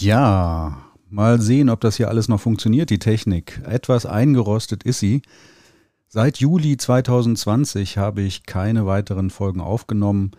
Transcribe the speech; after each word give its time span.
Ja, 0.00 0.78
mal 1.10 1.42
sehen, 1.42 1.68
ob 1.68 1.82
das 1.82 1.96
hier 1.96 2.08
alles 2.08 2.26
noch 2.28 2.40
funktioniert, 2.40 2.88
die 2.88 2.98
Technik. 2.98 3.60
Etwas 3.66 4.06
eingerostet 4.06 4.82
ist 4.82 4.98
sie. 4.98 5.20
Seit 6.08 6.38
Juli 6.38 6.78
2020 6.78 7.98
habe 7.98 8.22
ich 8.22 8.46
keine 8.46 8.86
weiteren 8.86 9.28
Folgen 9.28 9.60
aufgenommen, 9.60 10.30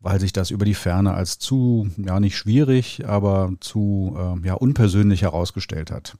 weil 0.00 0.18
sich 0.20 0.32
das 0.32 0.50
über 0.50 0.64
die 0.64 0.74
Ferne 0.74 1.12
als 1.12 1.38
zu, 1.38 1.90
ja 1.98 2.18
nicht 2.18 2.36
schwierig, 2.36 3.06
aber 3.06 3.52
zu 3.60 4.16
äh, 4.16 4.46
ja, 4.46 4.54
unpersönlich 4.54 5.20
herausgestellt 5.20 5.90
hat. 5.90 6.16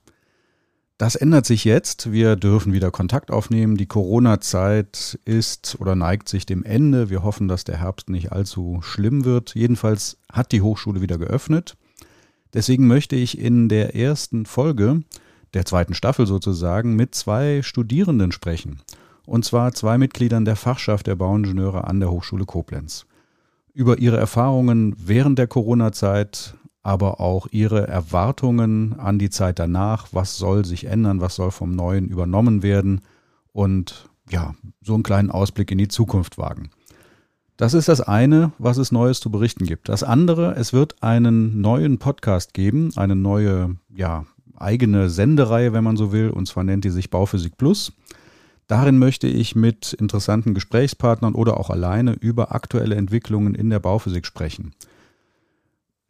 Das 0.99 1.15
ändert 1.15 1.47
sich 1.47 1.65
jetzt. 1.65 2.11
Wir 2.11 2.35
dürfen 2.35 2.71
wieder 2.71 2.91
Kontakt 2.91 3.31
aufnehmen. 3.31 3.77
Die 3.77 3.87
Corona-Zeit 3.87 5.17
ist 5.25 5.75
oder 5.79 5.95
neigt 5.95 6.29
sich 6.29 6.45
dem 6.45 6.63
Ende. 6.63 7.09
Wir 7.09 7.23
hoffen, 7.23 7.47
dass 7.47 7.63
der 7.63 7.79
Herbst 7.79 8.11
nicht 8.11 8.31
allzu 8.31 8.79
schlimm 8.83 9.25
wird. 9.25 9.55
Jedenfalls 9.55 10.19
hat 10.31 10.51
die 10.51 10.61
Hochschule 10.61 11.01
wieder 11.01 11.17
geöffnet. 11.17 11.75
Deswegen 12.53 12.87
möchte 12.87 13.15
ich 13.15 13.37
in 13.37 13.69
der 13.69 13.95
ersten 13.95 14.45
Folge 14.45 15.03
der 15.53 15.65
zweiten 15.65 15.93
Staffel 15.93 16.27
sozusagen 16.27 16.95
mit 16.95 17.15
zwei 17.15 17.61
Studierenden 17.61 18.31
sprechen. 18.31 18.81
Und 19.25 19.45
zwar 19.45 19.73
zwei 19.73 19.97
Mitgliedern 19.97 20.45
der 20.45 20.55
Fachschaft 20.55 21.07
der 21.07 21.15
Bauingenieure 21.15 21.85
an 21.85 21.99
der 21.99 22.11
Hochschule 22.11 22.45
Koblenz. 22.45 23.05
Über 23.73 23.99
ihre 23.99 24.17
Erfahrungen 24.17 24.95
während 24.97 25.39
der 25.39 25.47
Corona-Zeit, 25.47 26.55
aber 26.83 27.19
auch 27.21 27.47
ihre 27.51 27.87
Erwartungen 27.87 28.99
an 28.99 29.19
die 29.19 29.29
Zeit 29.29 29.59
danach. 29.59 30.07
Was 30.11 30.37
soll 30.37 30.65
sich 30.65 30.85
ändern? 30.85 31.21
Was 31.21 31.35
soll 31.35 31.51
vom 31.51 31.75
Neuen 31.75 32.07
übernommen 32.07 32.63
werden? 32.63 33.01
Und 33.53 34.09
ja, 34.29 34.55
so 34.81 34.93
einen 34.93 35.03
kleinen 35.03 35.31
Ausblick 35.31 35.71
in 35.71 35.77
die 35.77 35.87
Zukunft 35.87 36.37
wagen. 36.37 36.71
Das 37.61 37.75
ist 37.75 37.89
das 37.89 38.01
eine, 38.01 38.53
was 38.57 38.77
es 38.77 38.91
Neues 38.91 39.19
zu 39.19 39.29
berichten 39.29 39.67
gibt. 39.67 39.87
Das 39.87 40.01
andere, 40.01 40.55
es 40.55 40.73
wird 40.73 40.95
einen 41.03 41.61
neuen 41.61 41.99
Podcast 41.99 42.55
geben, 42.55 42.89
eine 42.95 43.15
neue, 43.15 43.75
ja, 43.95 44.25
eigene 44.57 45.11
Sendereihe, 45.11 45.71
wenn 45.71 45.83
man 45.83 45.95
so 45.95 46.11
will, 46.11 46.31
und 46.31 46.47
zwar 46.47 46.63
nennt 46.63 46.85
die 46.85 46.89
sich 46.89 47.11
Bauphysik 47.11 47.57
Plus. 47.57 47.93
Darin 48.65 48.97
möchte 48.97 49.27
ich 49.27 49.55
mit 49.55 49.93
interessanten 49.93 50.55
Gesprächspartnern 50.55 51.35
oder 51.35 51.59
auch 51.59 51.69
alleine 51.69 52.13
über 52.13 52.55
aktuelle 52.55 52.95
Entwicklungen 52.95 53.53
in 53.53 53.69
der 53.69 53.79
Bauphysik 53.79 54.25
sprechen. 54.25 54.73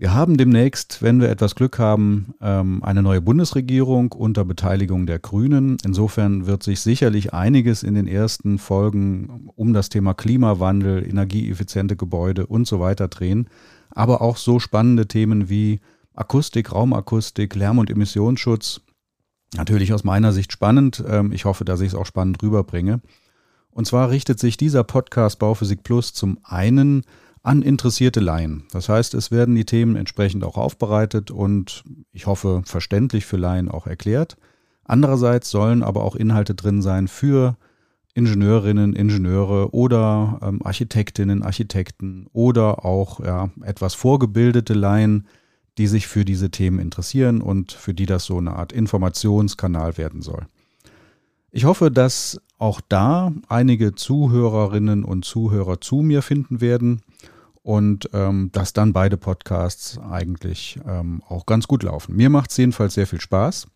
Wir 0.01 0.15
haben 0.15 0.35
demnächst, 0.35 1.03
wenn 1.03 1.21
wir 1.21 1.29
etwas 1.29 1.53
Glück 1.53 1.77
haben, 1.77 2.33
ähm, 2.41 2.83
eine 2.83 3.03
neue 3.03 3.21
Bundesregierung 3.21 4.11
unter 4.13 4.43
Beteiligung 4.43 5.05
der 5.05 5.19
Grünen. 5.19 5.77
Insofern 5.85 6.47
wird 6.47 6.63
sich 6.63 6.81
sicherlich 6.81 7.35
einiges 7.35 7.83
in 7.83 7.93
den 7.93 8.07
ersten 8.07 8.57
Folgen 8.57 9.51
um 9.55 9.73
das 9.73 9.89
Thema 9.89 10.15
Klimawandel, 10.15 11.07
energieeffiziente 11.07 11.95
Gebäude 11.95 12.47
und 12.47 12.65
so 12.65 12.79
weiter 12.79 13.09
drehen. 13.09 13.47
Aber 13.91 14.23
auch 14.23 14.37
so 14.37 14.57
spannende 14.57 15.07
Themen 15.07 15.49
wie 15.49 15.81
Akustik, 16.15 16.71
Raumakustik, 16.71 17.53
Lärm- 17.53 17.77
und 17.77 17.91
Emissionsschutz. 17.91 18.81
Natürlich 19.55 19.93
aus 19.93 20.03
meiner 20.03 20.31
Sicht 20.33 20.51
spannend. 20.51 21.03
Ähm, 21.07 21.31
ich 21.31 21.45
hoffe, 21.45 21.63
dass 21.63 21.79
ich 21.79 21.89
es 21.89 21.95
auch 21.95 22.07
spannend 22.07 22.41
rüberbringe. 22.41 23.01
Und 23.69 23.85
zwar 23.85 24.09
richtet 24.09 24.39
sich 24.39 24.57
dieser 24.57 24.83
Podcast 24.83 25.37
Bauphysik 25.37 25.83
Plus 25.83 26.11
zum 26.11 26.39
einen 26.43 27.03
an 27.43 27.61
interessierte 27.61 28.19
Laien. 28.19 28.65
Das 28.71 28.87
heißt, 28.89 29.13
es 29.13 29.31
werden 29.31 29.55
die 29.55 29.65
Themen 29.65 29.95
entsprechend 29.95 30.43
auch 30.43 30.57
aufbereitet 30.57 31.31
und 31.31 31.83
ich 32.11 32.27
hoffe 32.27 32.61
verständlich 32.65 33.25
für 33.25 33.37
Laien 33.37 33.69
auch 33.69 33.87
erklärt. 33.87 34.37
Andererseits 34.83 35.49
sollen 35.49 35.83
aber 35.83 36.03
auch 36.03 36.15
Inhalte 36.15 36.53
drin 36.53 36.81
sein 36.81 37.07
für 37.07 37.57
Ingenieurinnen, 38.13 38.93
Ingenieure 38.93 39.73
oder 39.73 40.39
ähm, 40.41 40.59
Architektinnen, 40.63 41.43
Architekten 41.43 42.27
oder 42.33 42.85
auch 42.85 43.21
ja, 43.21 43.49
etwas 43.63 43.93
vorgebildete 43.93 44.73
Laien, 44.73 45.27
die 45.77 45.87
sich 45.87 46.07
für 46.07 46.25
diese 46.25 46.51
Themen 46.51 46.79
interessieren 46.79 47.41
und 47.41 47.71
für 47.71 47.93
die 47.93 48.05
das 48.05 48.25
so 48.25 48.37
eine 48.37 48.53
Art 48.53 48.73
Informationskanal 48.73 49.97
werden 49.97 50.21
soll. 50.21 50.45
Ich 51.51 51.65
hoffe, 51.65 51.89
dass 51.89 52.41
auch 52.57 52.81
da 52.87 53.31
einige 53.47 53.95
Zuhörerinnen 53.95 55.03
und 55.03 55.25
Zuhörer 55.25 55.79
zu 55.81 55.97
mir 55.97 56.21
finden 56.21 56.61
werden 56.61 57.01
und 57.63 58.09
ähm, 58.13 58.49
dass 58.51 58.73
dann 58.73 58.93
beide 58.93 59.17
Podcasts 59.17 59.97
eigentlich 59.99 60.79
ähm, 60.87 61.21
auch 61.27 61.45
ganz 61.45 61.67
gut 61.67 61.83
laufen. 61.83 62.15
Mir 62.15 62.29
macht 62.29 62.51
es 62.51 62.57
jedenfalls 62.57 62.95
sehr 62.95 63.07
viel 63.07 63.21
Spaß. 63.21 63.67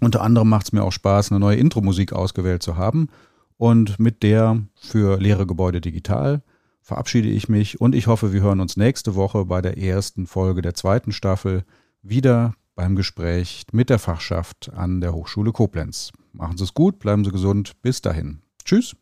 Unter 0.00 0.22
anderem 0.22 0.48
macht 0.48 0.66
es 0.66 0.72
mir 0.72 0.84
auch 0.84 0.92
Spaß, 0.92 1.30
eine 1.30 1.40
neue 1.40 1.56
Intro-Musik 1.56 2.12
ausgewählt 2.12 2.62
zu 2.62 2.76
haben. 2.76 3.08
Und 3.56 3.98
mit 3.98 4.22
der 4.22 4.62
für 4.74 5.18
leere 5.18 5.46
Gebäude 5.46 5.80
digital 5.80 6.42
verabschiede 6.82 7.28
ich 7.28 7.48
mich 7.48 7.80
und 7.80 7.94
ich 7.94 8.06
hoffe, 8.06 8.32
wir 8.32 8.42
hören 8.42 8.60
uns 8.60 8.76
nächste 8.76 9.14
Woche 9.16 9.46
bei 9.46 9.60
der 9.60 9.78
ersten 9.78 10.26
Folge 10.26 10.62
der 10.62 10.74
zweiten 10.74 11.10
Staffel 11.10 11.64
wieder 12.02 12.54
beim 12.76 12.94
Gespräch 12.94 13.64
mit 13.72 13.90
der 13.90 13.98
Fachschaft 13.98 14.70
an 14.72 15.00
der 15.00 15.12
Hochschule 15.12 15.50
Koblenz. 15.50 16.12
Machen 16.32 16.58
Sie 16.58 16.64
es 16.64 16.74
gut, 16.74 16.98
bleiben 16.98 17.24
Sie 17.24 17.32
gesund. 17.32 17.72
Bis 17.82 18.02
dahin. 18.02 18.42
Tschüss. 18.64 18.94